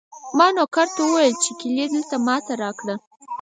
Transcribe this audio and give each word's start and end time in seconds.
ما 0.37 0.47
نوکر 0.55 0.87
ته 0.95 1.01
وویل 1.03 1.35
چې 1.43 1.51
کیلي 1.59 1.85
دلته 1.93 2.15
ما 2.25 2.35
ته 2.45 2.53
راکړه. 2.63 2.95